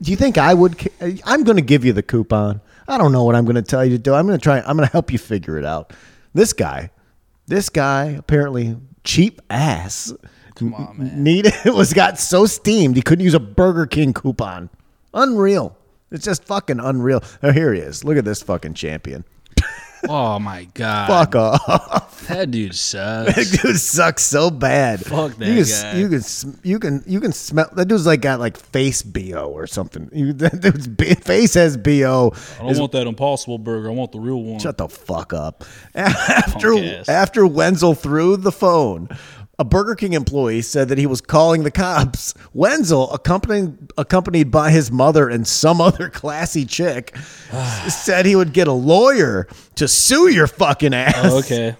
[0.00, 0.90] Do you think I would?
[1.24, 2.60] I'm going to give you the coupon.
[2.88, 4.14] I don't know what I'm going to tell you to do.
[4.14, 4.58] I'm going to try.
[4.60, 5.92] I'm going to help you figure it out.
[6.34, 6.90] This guy,
[7.46, 10.12] this guy apparently cheap ass.
[10.54, 11.22] Come on, man.
[11.22, 14.70] Needed it was got so steamed he couldn't use a Burger King coupon.
[15.14, 15.76] Unreal.
[16.10, 17.22] It's just fucking unreal.
[17.42, 18.04] Oh, here he is.
[18.04, 19.24] Look at this fucking champion.
[20.08, 21.08] Oh my god.
[21.08, 22.26] Fuck off.
[22.28, 23.34] That dude sucks.
[23.34, 25.04] That dude sucks so bad.
[25.04, 25.98] Fuck that you can, guy.
[25.98, 26.22] You can
[26.62, 30.10] you can you can smell that dude's like got like face bo or something.
[30.12, 30.88] You, that dude's
[31.24, 32.32] face has bo.
[32.60, 33.88] I don't want that impossible burger.
[33.88, 34.58] I want the real one.
[34.60, 35.64] Shut the fuck up.
[35.94, 39.08] After after Wenzel threw the phone,
[39.58, 42.34] a Burger King employee said that he was calling the cops.
[42.54, 47.14] Wenzel, accompanied accompanied by his mother and some other classy chick,
[47.88, 51.14] said he would get a lawyer to sue your fucking ass.
[51.24, 51.76] Oh, okay.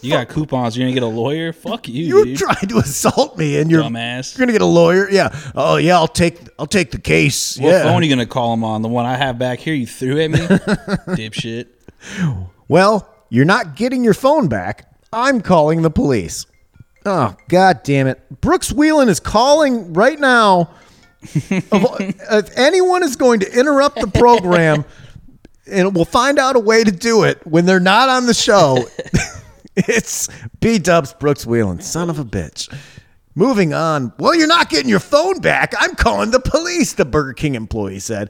[0.00, 0.76] You got coupons.
[0.76, 1.52] You're gonna get a lawyer?
[1.52, 2.38] Fuck you, You dude.
[2.38, 4.36] tried to assault me, and you're Dumbass.
[4.36, 5.08] You're gonna get a lawyer.
[5.08, 5.28] Yeah.
[5.54, 5.96] Oh yeah.
[5.96, 6.38] I'll take.
[6.58, 7.56] I'll take the case.
[7.58, 7.84] What yeah.
[7.84, 8.82] phone are you gonna call him on?
[8.82, 9.74] The one I have back here?
[9.74, 10.38] You threw at me,
[11.16, 11.68] dipshit.
[12.68, 14.88] Well, you're not getting your phone back.
[15.12, 16.46] I'm calling the police.
[17.04, 18.20] Oh god damn it!
[18.40, 20.70] Brooks Wheelan is calling right now.
[21.72, 24.84] Of- if anyone is going to interrupt the program,
[25.70, 28.78] and we'll find out a way to do it when they're not on the show.
[29.76, 30.28] it's
[30.60, 32.72] B Dubs Brooks Wheelan, son of a bitch.
[33.34, 34.12] Moving on.
[34.18, 35.72] Well, you're not getting your phone back.
[35.78, 38.28] I'm calling the police, the Burger King employee said.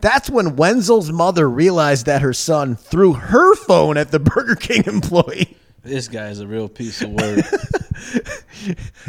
[0.00, 4.84] That's when Wenzel's mother realized that her son threw her phone at the Burger King
[4.86, 5.56] employee.
[5.82, 7.44] This guy's a real piece of work.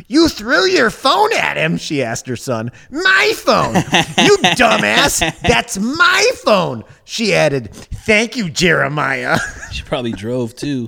[0.08, 2.72] You threw your phone at him, she asked her son.
[2.90, 3.76] My phone.
[3.76, 5.20] You dumbass.
[5.42, 6.84] That's my phone.
[7.06, 9.38] She added, Thank you, Jeremiah.
[9.72, 10.88] She probably drove too.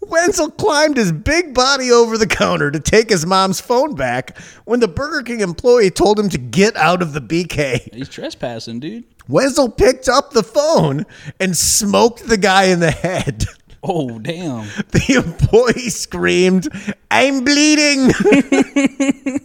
[0.00, 4.80] Wenzel climbed his big body over the counter to take his mom's phone back when
[4.80, 7.94] the Burger King employee told him to get out of the BK.
[7.94, 9.04] He's trespassing, dude.
[9.28, 11.06] Wenzel picked up the phone
[11.38, 13.44] and smoked the guy in the head.
[13.82, 14.66] Oh damn!
[14.92, 16.68] The employee screamed,
[17.10, 18.10] I'm bleeding.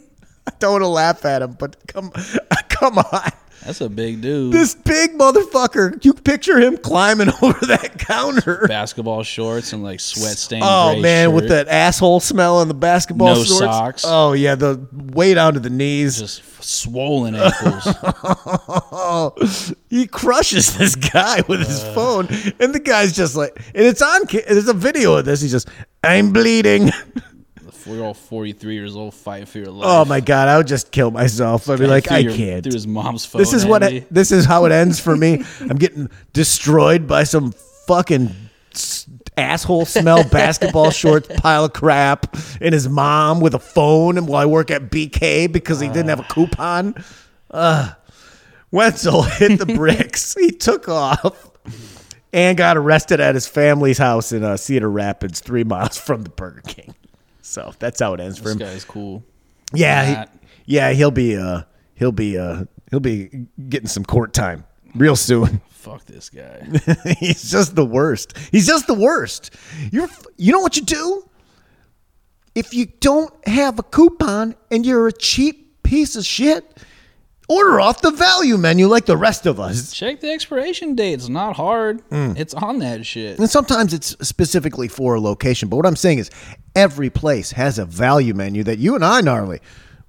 [0.47, 2.11] I don't want to laugh at him, but come,
[2.69, 3.31] come on.
[3.65, 4.53] That's a big dude.
[4.53, 8.65] This big motherfucker, you picture him climbing over that counter.
[8.67, 10.63] Basketball shorts and like sweat stained.
[10.65, 13.59] Oh man, with that asshole smell on the basketball No shorts.
[13.59, 14.03] socks.
[14.05, 16.19] Oh yeah, the way down to the knees.
[16.19, 17.87] just swollen ankles.
[19.89, 21.93] He crushes this guy with his uh.
[21.93, 22.27] phone,
[22.59, 24.23] and the guy's just like, and it's on.
[24.29, 25.41] There's a video of this.
[25.41, 25.69] He's just,
[26.03, 26.91] I'm bleeding.
[27.85, 29.85] We're all 43 years old, fighting for your life.
[29.87, 31.69] Oh my god, I would just kill myself.
[31.69, 32.63] I'd be like, I your- can't.
[32.63, 33.39] Through his mom's phone.
[33.39, 33.83] This is what.
[33.83, 35.43] It, this is how it ends for me.
[35.61, 37.51] I'm getting destroyed by some
[37.87, 38.33] fucking
[39.37, 44.41] asshole smell basketball shorts pile of crap and his mom with a phone and while
[44.41, 46.95] I work at BK because he didn't have a coupon.
[47.51, 47.91] Uh,
[48.71, 50.33] Wenzel hit the bricks.
[50.33, 51.51] he took off
[52.33, 56.29] and got arrested at his family's house in uh, Cedar Rapids, three miles from the
[56.29, 56.93] Burger King.
[57.45, 58.57] So that's how it ends for him.
[58.57, 59.23] This guy's cool.
[59.73, 61.61] Yeah, he, yeah, he'll be uh
[61.93, 65.61] he'll be uh he'll be getting some court time real soon.
[65.69, 66.67] Fuck this guy.
[67.19, 68.35] He's just the worst.
[68.51, 69.53] He's just the worst.
[69.91, 71.29] You're you know what you do?
[72.55, 76.83] If you don't have a coupon and you're a cheap piece of shit,
[77.47, 79.93] order off the value menu like the rest of us.
[79.93, 81.13] Check the expiration date.
[81.13, 82.07] It's not hard.
[82.09, 82.39] Mm.
[82.39, 83.37] It's on that shit.
[83.37, 85.69] And sometimes it's specifically for a location.
[85.69, 86.31] But what I'm saying is
[86.75, 89.59] every place has a value menu that you and I gnarly.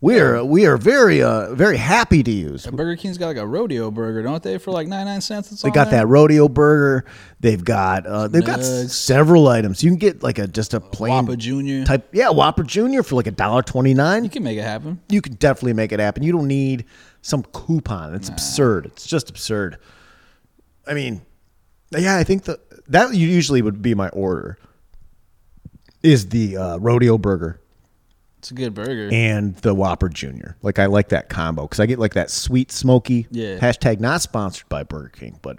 [0.02, 2.66] We are we are very uh very happy to use.
[2.66, 4.58] Burger King's got like a rodeo burger, don't they?
[4.58, 5.50] For like 99 cents.
[5.52, 6.00] It's They got there?
[6.00, 7.06] that rodeo burger.
[7.40, 9.82] They've got uh, they've got s- several items.
[9.82, 11.84] You can get like a just a plain Whopper Jr.
[11.84, 12.08] type.
[12.12, 14.22] Yeah, Whopper Junior for like a dollar twenty nine.
[14.22, 15.00] You can make it happen.
[15.08, 16.22] You can definitely make it happen.
[16.22, 16.84] You don't need
[17.22, 18.14] some coupon.
[18.14, 18.84] It's absurd.
[18.86, 19.78] It's just absurd.
[20.86, 21.22] I mean,
[21.96, 24.58] yeah, I think the that usually would be my order.
[26.02, 27.60] Is the uh, rodeo burger
[28.38, 29.08] It's a good burger.
[29.12, 30.56] and the Whopper Junior.
[30.62, 33.26] Like I like that combo because I get like that sweet smoky.
[33.30, 33.58] Yeah.
[33.58, 35.58] Hashtag not sponsored by Burger King, but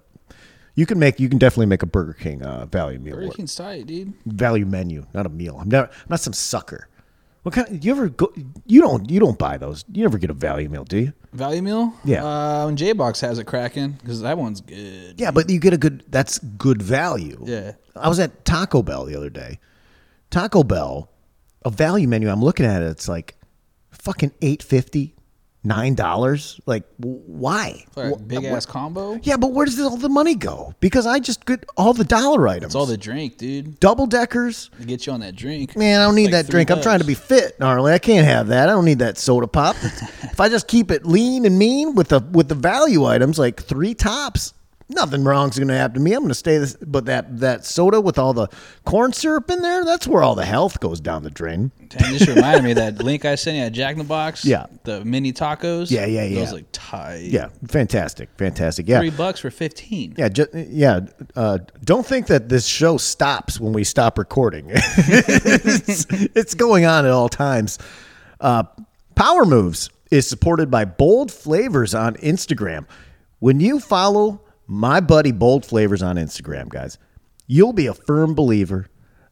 [0.76, 3.36] you can make you can definitely make a Burger King uh, value meal Burger work.
[3.36, 4.14] King's tight, dude.
[4.26, 5.58] value menu, not a meal.
[5.60, 6.88] I'm not I'm not some sucker.
[7.44, 7.84] What kind?
[7.84, 8.32] you ever go?
[8.66, 9.86] You don't you don't buy those.
[9.92, 11.14] You never get a value meal, do you?
[11.34, 11.94] Value meal?
[12.04, 12.24] Yeah.
[12.26, 15.16] Uh, when J Box has it cracking, because that one's good.
[15.20, 16.04] Yeah, but you get a good.
[16.10, 17.40] That's good value.
[17.46, 17.74] Yeah.
[17.96, 19.60] I was at Taco Bell the other day.
[20.30, 21.10] Taco Bell,
[21.64, 22.30] a value menu.
[22.30, 22.86] I'm looking at it.
[22.88, 23.36] It's like
[23.92, 25.16] fucking eight fifty,
[25.64, 26.60] nine dollars.
[26.66, 27.86] Like why?
[27.92, 29.20] For a big wh- ass combo.
[29.24, 30.74] Yeah, but where does all the money go?
[30.80, 32.66] Because I just get all the dollar items.
[32.68, 33.80] It's all the drink, dude.
[33.80, 34.70] double deckers.
[34.86, 35.76] Get you on that drink.
[35.76, 36.70] Man, I don't need Like that drink.
[36.72, 37.94] I'm trying to be fit, gnarly.
[37.94, 38.70] I can't have that.
[38.70, 39.76] I don't need that soda pop.
[39.84, 43.62] if I just keep it lean and mean with the with the value items, like
[43.64, 44.54] three tops,
[44.90, 46.14] nothing wrong's going to happen to me.
[46.14, 46.76] I'm going to stay this.
[46.76, 48.48] But that that soda with all the
[48.86, 51.72] corn syrup in there, that's where all the health goes down the drain.
[51.80, 54.46] And just reminded me that link I sent you at Jack in the Box.
[54.46, 54.68] Yeah.
[54.84, 55.92] The mini tacos.
[55.92, 56.40] Yeah, yeah, yeah.
[56.40, 57.24] Those like tight.
[57.24, 58.88] Yeah, fantastic, fantastic.
[58.88, 60.16] Yeah, Three bucks for fifteen.
[60.18, 61.02] Yeah, ju- yeah.
[61.36, 64.68] Uh, don't think that this show stops when we stop recording.
[64.72, 67.80] it's, it's going on at all times.
[68.40, 68.64] Uh,
[69.16, 72.86] Power Moves is supported by Bold Flavors on Instagram.
[73.40, 76.98] When you follow my buddy Bold Flavors on Instagram, guys,
[77.48, 78.88] you'll be a firm believer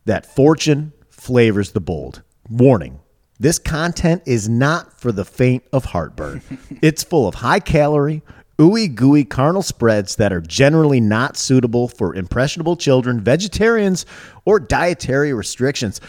[0.06, 2.24] that fortune flavors the bold.
[2.50, 3.00] Warning.
[3.38, 6.41] This content is not for the faint of heartburn.
[6.82, 8.21] it's full of high calorie,
[8.58, 14.06] ooey gooey carnal spreads that are generally not suitable for impressionable children, vegetarians,
[14.45, 16.00] or dietary restrictions.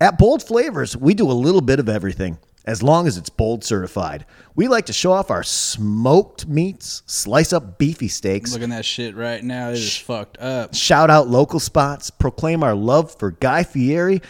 [0.00, 3.64] At Bold Flavors, we do a little bit of everything as long as it's bold
[3.64, 4.26] certified.
[4.54, 8.84] We like to show off our smoked meats, slice up beefy steaks, Look at that
[8.84, 9.70] shit right now.
[9.70, 10.74] It is fucked up.
[10.74, 14.20] shout out local spots, proclaim our love for Guy Fieri,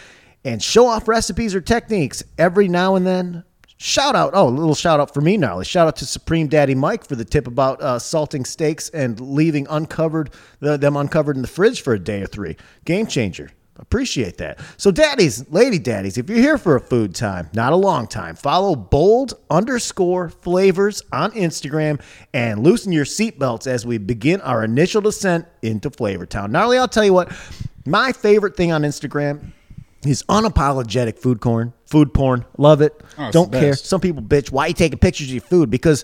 [0.45, 3.43] and show off recipes or techniques every now and then.
[3.81, 5.63] Shout out, oh, a little shout out for me, gnarly.
[5.63, 9.67] Shout out to Supreme Daddy Mike for the tip about uh, salting steaks and leaving
[9.69, 12.57] uncovered the, them uncovered in the fridge for a day or three.
[12.83, 13.51] Game changer.
[13.79, 14.59] Appreciate that.
[14.77, 18.35] So, daddies, lady daddies, if you're here for a food time, not a long time,
[18.35, 22.01] follow bold underscore flavors on Instagram
[22.33, 26.51] and loosen your seatbelts as we begin our initial descent into Flavor Town.
[26.51, 27.31] Gnarly, I'll tell you what,
[27.85, 29.51] my favorite thing on Instagram
[30.05, 32.45] is unapologetic food corn, food porn.
[32.57, 33.01] Love it.
[33.17, 33.73] Oh, Don't care.
[33.75, 35.69] Some people bitch, why you taking pictures of your food?
[35.69, 36.03] Because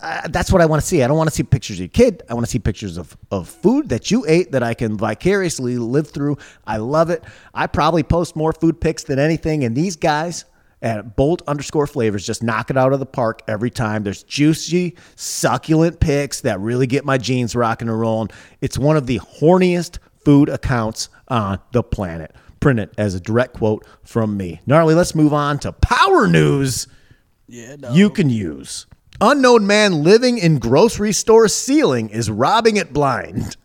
[0.00, 1.02] I, that's what I want to see.
[1.02, 2.22] I don't want to see pictures of your kid.
[2.30, 5.76] I want to see pictures of, of food that you ate that I can vicariously
[5.76, 6.38] live through.
[6.66, 7.24] I love it.
[7.52, 9.64] I probably post more food pics than anything.
[9.64, 10.44] And these guys
[10.82, 14.02] at Bold underscore flavors just knock it out of the park every time.
[14.04, 18.30] There's juicy, succulent pics that really get my jeans rocking and rolling.
[18.60, 22.34] It's one of the horniest food accounts on the planet.
[22.60, 24.60] Print it as a direct quote from me.
[24.66, 26.86] Gnarly, let's move on to power news
[27.48, 27.92] Yeah, no.
[27.92, 28.86] you can use.
[29.24, 33.56] Unknown man living in grocery store ceiling is robbing it blind.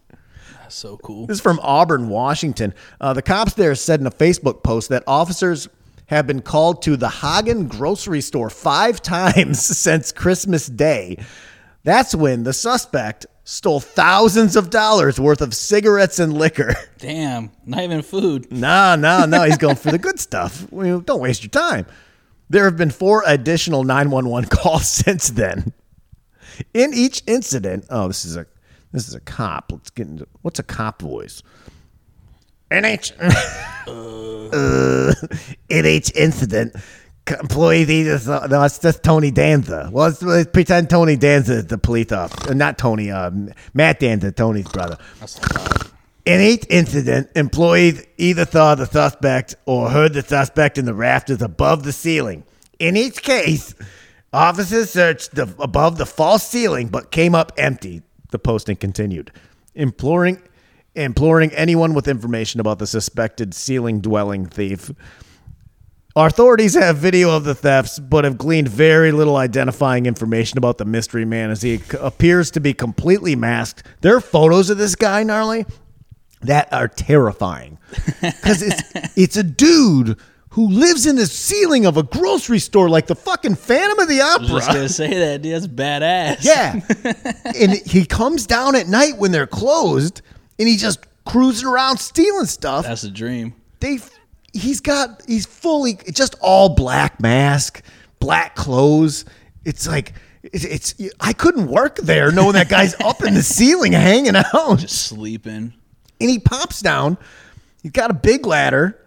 [0.51, 1.25] That's so cool.
[1.25, 2.75] This is from Auburn, Washington.
[3.01, 5.67] Uh, the cops there said in a Facebook post that officers
[6.05, 11.17] have been called to the Haggen grocery store five times since Christmas Day.
[11.83, 16.75] That's when the suspect stole thousands of dollars worth of cigarettes and liquor.
[16.99, 18.51] Damn, not even food.
[18.51, 19.41] No, no, no.
[19.41, 20.71] He's going for the good stuff.
[20.71, 21.87] Well, don't waste your time.
[22.49, 25.73] There have been four additional 911 calls since then.
[26.73, 28.45] In each incident, oh, this is a
[28.91, 29.71] this is a cop.
[29.71, 31.43] Let's get into what's a cop voice.
[32.71, 35.13] In each uh,
[35.69, 36.75] in each incident,
[37.27, 39.89] employees either thought, no, it's just Tony Danza.
[39.91, 43.11] Well, let's, let's pretend Tony Danza is the police officer, not Tony.
[43.11, 43.31] Uh,
[43.73, 44.97] Matt Danza, Tony's brother.
[46.27, 51.41] In each incident, employees either saw the suspect or heard the suspect in the rafters
[51.41, 52.43] above the ceiling.
[52.79, 53.73] In each case,
[54.33, 58.01] officers searched the, above the false ceiling but came up empty.
[58.31, 59.31] The posting continued,
[59.73, 60.41] imploring
[60.95, 64.91] imploring anyone with information about the suspected ceiling dwelling thief.
[66.13, 70.83] Authorities have video of the thefts, but have gleaned very little identifying information about the
[70.83, 73.83] mystery man as he appears to be completely masked.
[74.01, 75.65] There are photos of this guy, gnarly,
[76.41, 77.77] that are terrifying
[78.21, 78.81] because it's
[79.17, 80.17] it's a dude
[80.51, 84.21] who lives in the ceiling of a grocery store like the fucking Phantom of the
[84.21, 84.47] Opera.
[84.49, 85.53] I was gonna say that, dude.
[85.55, 86.43] That's badass.
[86.43, 86.79] Yeah,
[87.61, 90.21] and he comes down at night when they're closed,
[90.59, 93.53] and he just cruising around stealing stuff that's a dream.
[93.81, 93.99] they
[94.53, 97.83] he's got he's fully just all black mask
[98.21, 99.25] black clothes
[99.65, 103.91] it's like it's, it's i couldn't work there knowing that guy's up in the ceiling
[103.91, 105.73] hanging out just Sleeping.
[106.19, 107.17] And he pops down.
[107.83, 109.03] He's got a big ladder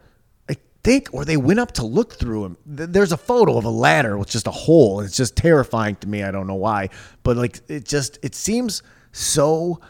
[0.49, 2.57] i think or they went up to look through him.
[2.67, 5.01] There's a photo of a ladder with just a hole.
[5.01, 6.23] It's just terrifying to me.
[6.23, 6.89] I don't know why
[7.23, 9.81] but like it just it seems so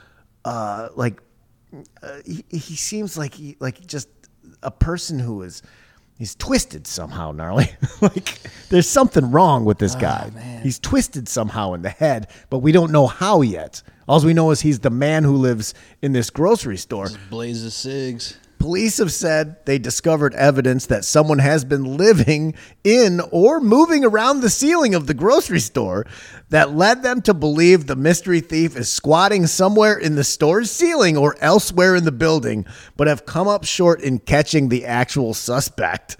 [0.44, 1.20] uh like
[2.02, 4.08] uh, he, he seems like he like just
[4.62, 5.62] a person who is
[6.18, 7.70] he's twisted somehow gnarly.
[8.00, 8.38] Like
[8.70, 10.30] there's something wrong with this guy.
[10.62, 14.50] he's twisted somehow in the head but we don't know how yet all we know
[14.50, 18.36] is he's the man who lives in this grocery store Blazes cigs.
[18.58, 24.40] Police have said they discovered evidence that someone has been living in or moving around
[24.40, 26.06] the ceiling of the grocery store
[26.48, 31.16] that led them to believe the mystery thief is squatting somewhere in the store's ceiling
[31.16, 36.16] or elsewhere in the building, but have come up short in catching the actual suspect.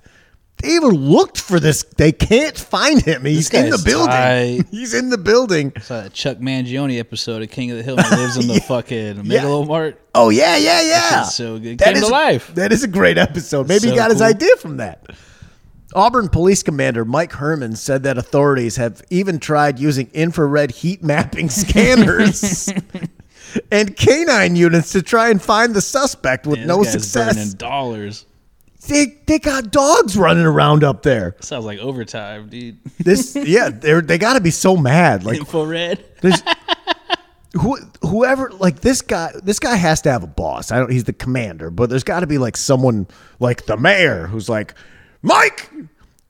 [0.63, 1.83] They even looked for this.
[1.97, 3.25] They can't find him.
[3.25, 4.07] He's in the building.
[4.09, 4.65] tight.
[4.71, 5.73] He's in the building.
[5.81, 7.97] Saw that Chuck Mangione episode of King of the Hill.
[7.97, 9.43] He lives in the fucking Yeah.
[9.65, 10.01] Mart.
[10.15, 11.23] Oh yeah, yeah, yeah.
[11.25, 11.79] so good.
[11.79, 12.55] That Came to life.
[12.55, 13.69] That is a great episode.
[13.69, 15.07] Maybe he So got his idea from that.
[15.95, 21.49] Auburn Police Commander Mike Herman said that authorities have even tried using infrared heat mapping
[21.51, 22.69] scanners
[23.73, 27.35] and canine units to try and find the suspect with Man, no success.
[27.35, 28.25] burning dollars.
[28.89, 31.37] They, they got dogs running around up there.
[31.41, 32.79] Sounds like overtime, dude.
[32.99, 35.25] This, yeah, they're, they got to be so mad.
[35.25, 36.05] Like, Infrared.
[36.21, 36.43] There's
[37.53, 39.33] who, whoever like this guy.
[39.43, 40.71] This guy has to have a boss.
[40.71, 40.91] I don't.
[40.91, 44.75] He's the commander, but there's got to be like someone like the mayor who's like,
[45.23, 45.71] Mike.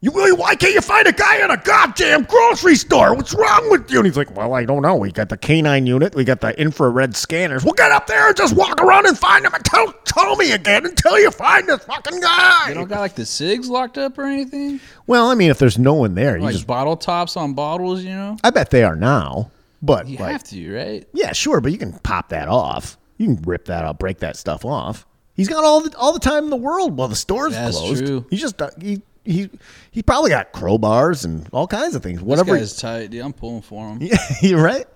[0.03, 0.33] You really?
[0.33, 3.15] Why can't you find a guy in a goddamn grocery store?
[3.15, 3.99] What's wrong with you?
[3.99, 4.97] And he's like, Well, I don't know.
[4.97, 6.15] We got the canine unit.
[6.15, 7.65] We got the infrared scanners.
[7.65, 10.53] We'll get up there and just walk around and find him and tell tell me
[10.53, 12.69] again until you find this fucking guy.
[12.71, 14.81] You don't got like the cigs locked up or anything.
[15.07, 16.67] Well, I mean, if there's no one there, you Like just.
[16.67, 18.39] bottle tops on bottles, you know.
[18.43, 19.51] I bet they are now.
[19.83, 21.07] But You like, have to, right?
[21.13, 22.97] Yeah, sure, but you can pop that off.
[23.19, 25.07] You can rip that up, break that stuff off.
[25.35, 28.07] He's got all the all the time in the world while the store's That's closed.
[28.07, 28.25] true.
[28.31, 29.51] He just uh, he he
[29.91, 32.21] he probably got crowbars and all kinds of things.
[32.21, 32.57] This Whatever.
[32.57, 33.23] guy's tight, dude.
[33.23, 33.99] I'm pulling for him.
[34.03, 34.87] Yeah, you're right.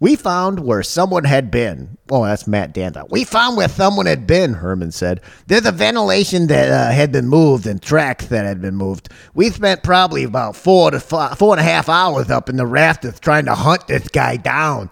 [0.00, 1.96] We found where someone had been.
[2.10, 3.06] Oh, that's Matt Danza.
[3.08, 5.22] We found where someone had been, Herman said.
[5.46, 9.08] There's a ventilation that uh, had been moved and tracks that had been moved.
[9.32, 12.66] We spent probably about four to five, four and a half hours up in the
[12.66, 14.90] rafters trying to hunt this guy down.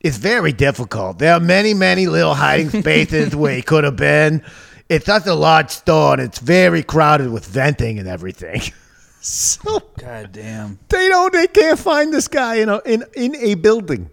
[0.00, 1.18] It's very difficult.
[1.18, 4.44] There are many, many little hiding spaces where he could have been.
[4.92, 8.60] It's such a large store and it's very crowded with venting and everything.
[9.20, 10.78] so God damn.
[10.90, 14.10] they don't they can't find this guy in a in in a building,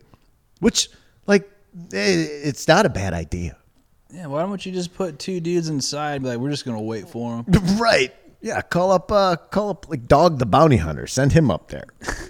[0.61, 0.89] which
[1.27, 1.43] like
[1.93, 3.57] eh, it's not a bad idea,
[4.09, 6.15] Yeah, why don't you just put two dudes inside?
[6.15, 7.45] And be like, we're just gonna wait for him.
[7.77, 8.15] right?
[8.41, 11.87] Yeah, call up uh call up like Dog the Bounty Hunter, send him up there.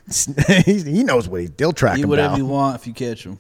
[0.66, 2.38] he, knows what he he'll track Do him whatever down.
[2.40, 3.38] you want if you catch him.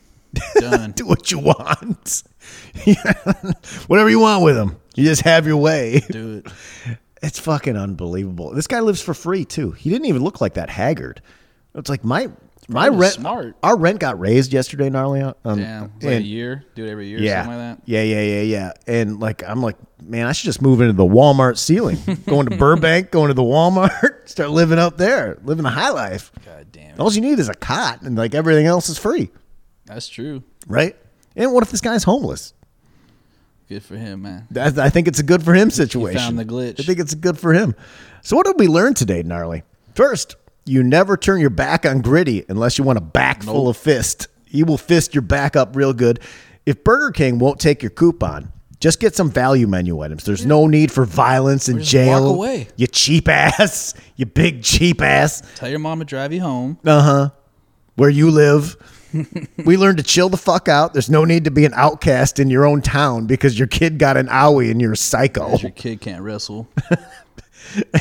[0.59, 0.91] Done.
[0.95, 2.23] Do what you want.
[3.87, 4.77] Whatever you want with him.
[4.95, 6.01] You just have your way.
[6.09, 6.97] Do it.
[7.21, 8.51] It's fucking unbelievable.
[8.51, 9.71] This guy lives for free too.
[9.71, 11.21] He didn't even look like that haggard.
[11.75, 12.29] It's like my
[12.67, 13.13] my rent.
[13.13, 13.55] smart.
[13.63, 15.21] Our rent got raised yesterday, gnarly.
[15.21, 15.91] Um, Damn.
[15.95, 16.65] It's like a year.
[16.75, 17.19] Do it every year.
[17.19, 17.81] yeah, Something like that.
[17.85, 18.71] yeah, yeah, yeah, yeah.
[18.87, 21.97] And like I'm like, man, I should just move into the Walmart ceiling.
[22.27, 26.31] going to Burbank, going to the Walmart, start living up there, living the high life.
[26.45, 26.91] God damn.
[26.93, 26.99] it.
[26.99, 29.31] All you need is a cot, and like everything else is free,
[29.89, 30.43] That's true.
[30.67, 30.95] right?
[31.35, 32.53] And what if this guy's homeless?
[33.67, 34.47] Good for him, man.
[34.55, 36.19] I, I think it's a good for him situation.
[36.19, 36.79] found the glitch.
[36.79, 37.75] I think it's good for him.
[38.23, 39.63] So what did we learn today, gnarly?
[39.95, 40.35] First,
[40.65, 44.27] you never turn your back on Gritty unless you want a back full of fist.
[44.45, 46.19] He will fist your back up real good.
[46.65, 50.23] If Burger King won't take your coupon, just get some value menu items.
[50.23, 52.23] There's no need for violence and jail.
[52.23, 52.67] walk away.
[52.75, 53.93] You cheap ass.
[54.15, 55.41] You big cheap ass.
[55.55, 56.77] Tell your mom to drive you home.
[56.85, 57.29] Uh huh.
[57.95, 58.75] Where you live.
[59.65, 60.93] We learned to chill the fuck out.
[60.93, 64.17] There's no need to be an outcast in your own town because your kid got
[64.17, 65.57] an owie and you're a psycho.
[65.57, 66.67] Your kid can't wrestle.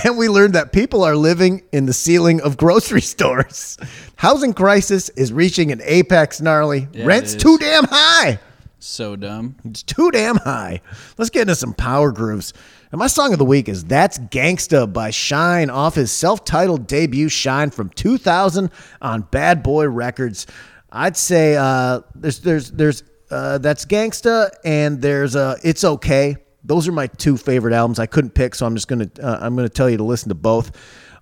[0.05, 3.77] And we learned that people are living in the ceiling of grocery stores.
[4.17, 6.89] Housing crisis is reaching an apex gnarly.
[6.93, 8.39] Yeah, Rent's too damn high.
[8.79, 9.57] So dumb.
[9.65, 10.81] It's too damn high.
[11.17, 12.55] Let's get into some power grooves.
[12.93, 16.87] And my song of the week is That's Gangsta by Shyne off his self titled
[16.87, 18.71] debut, Shyne from 2000
[19.03, 20.47] on Bad Boy Records.
[20.91, 26.37] I'd say uh, there's, there's, there's, uh, That's Gangsta and there's uh, It's Okay.
[26.65, 27.99] Those are my two favorite albums.
[27.99, 30.35] I couldn't pick, so I'm just gonna uh, I'm gonna tell you to listen to
[30.35, 30.73] both.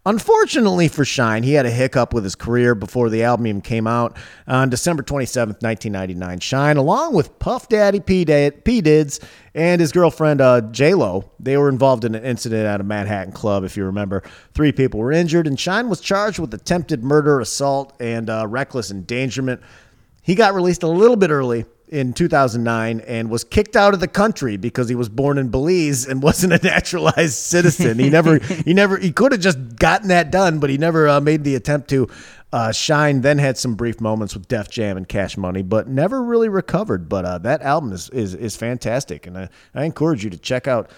[0.06, 3.88] Unfortunately for Shyne, he had a hiccup with his career before the album even came
[3.88, 4.16] out.
[4.46, 8.24] On December 27th, 1999, Shyne, along with Puff Daddy P.
[8.24, 9.18] Did- Dids
[9.52, 13.64] and his girlfriend uh, J-Lo, they were involved in an incident at a Manhattan club,
[13.64, 14.22] if you remember.
[14.54, 18.92] Three people were injured, and Shyne was charged with attempted murder, assault, and uh, reckless
[18.92, 19.60] endangerment.
[20.22, 24.08] He got released a little bit early in 2009 and was kicked out of the
[24.08, 27.98] country because he was born in Belize and wasn't a naturalized citizen.
[27.98, 31.20] He never, he never, he could have just gotten that done, but he never uh,
[31.20, 32.08] made the attempt to.
[32.52, 36.22] Uh, Shyne then had some brief moments with Def Jam and Cash Money, but never
[36.22, 37.08] really recovered.
[37.08, 40.68] But uh, that album is is, is fantastic, and I, I encourage you to check
[40.68, 40.90] out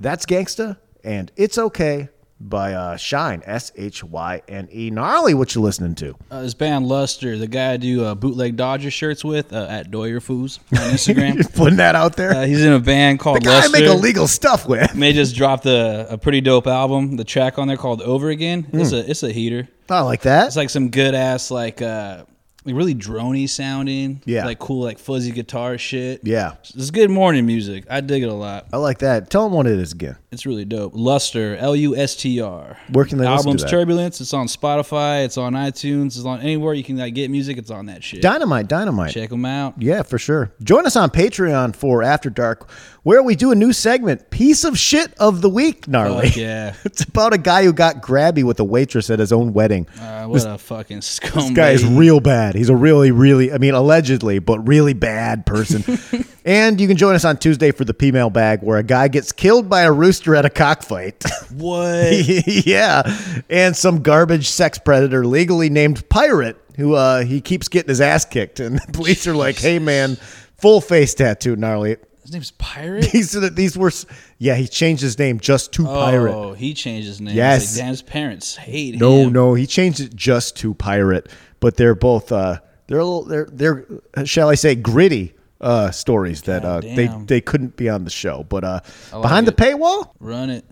[0.00, 2.08] That's Gangsta and It's Okay
[2.40, 4.90] by uh, Shyne S H Y N E.
[4.90, 6.16] Gnarly, what you listening to?
[6.30, 9.90] Uh, this band Lustr, the guy I do uh, bootleg Dodger shirts with uh, at
[9.90, 11.34] Doyer Foos on Instagram.
[11.34, 12.32] You're putting that out there.
[12.32, 13.72] uh, he's in a band called the guy I Lustr.
[13.72, 14.94] make illegal stuff with.
[14.94, 17.16] May just dropped a, a pretty dope album.
[17.16, 18.62] The track on there called Over Again.
[18.64, 18.80] Hmm.
[18.80, 19.68] It's a it's a heater.
[19.90, 20.46] I like that.
[20.46, 22.24] It's like some good ass like uh
[22.64, 24.22] like really drony sounding.
[24.24, 24.44] Yeah.
[24.46, 26.20] Like cool like fuzzy guitar shit.
[26.24, 27.84] yeah, It's good morning music.
[27.90, 28.66] I dig it a lot.
[28.72, 29.30] I like that.
[29.30, 30.16] Tell him what it is again.
[30.32, 30.94] It's really dope.
[30.94, 32.78] Lustr, L U S T R.
[32.92, 33.64] Where can they Album's?
[33.64, 34.20] Turbulence.
[34.20, 35.24] It's on Spotify.
[35.24, 36.16] It's on iTunes.
[36.16, 37.58] It's on anywhere you can like get music.
[37.58, 38.22] It's on that shit.
[38.22, 39.12] Dynamite, dynamite.
[39.12, 39.74] Check them out.
[39.82, 40.52] Yeah, for sure.
[40.62, 42.70] Join us on Patreon for After Dark,
[43.02, 46.28] where we do a new segment, Piece of Shit of the Week, gnarly.
[46.28, 46.76] Fuck yeah.
[46.84, 49.88] it's about a guy who got grabby with a waitress at his own wedding.
[50.00, 51.34] Uh, what a fucking scumbag.
[51.34, 52.54] This guy is real bad.
[52.54, 55.98] He's a really, really, I mean, allegedly, but really bad person.
[56.44, 59.32] and you can join us on Tuesday for the P-mail bag, where a guy gets
[59.32, 61.24] killed by a rooster at a cockfight.
[61.50, 62.12] What?
[62.46, 63.02] yeah,
[63.50, 68.24] and some garbage sex predator legally named Pirate, who uh, he keeps getting his ass
[68.24, 70.16] kicked, and the police are like, "Hey, man,
[70.58, 73.10] full face tattoo, gnarly." His name's Pirate.
[73.12, 73.90] These are the, these were,
[74.38, 76.32] yeah, he changed his name just to Pirate.
[76.32, 77.34] Oh, he changed his name.
[77.34, 77.74] Yes.
[77.76, 79.32] Like, damn, his parents hate No, him.
[79.32, 81.28] no, no, he changed it just to pirate.
[81.58, 85.90] But they're both uh they're a little they're they're uh, shall I say gritty uh
[85.90, 88.44] stories that uh they they couldn't be on the show.
[88.48, 88.80] But uh
[89.12, 89.56] like behind it.
[89.56, 90.64] the paywall, Run it.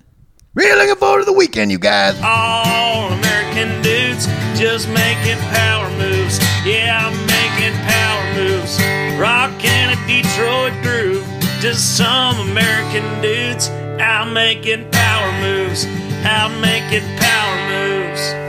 [0.54, 2.18] really looking forward to the weekend, you guys.
[2.22, 4.26] All American dudes
[4.58, 6.38] just making power moves.
[6.64, 8.78] Yeah, I'm making power moves.
[9.20, 11.24] Rocking a Detroit groove.
[11.60, 13.68] Just some American dudes
[14.00, 15.84] out making power moves.
[16.24, 18.47] Out making power moves.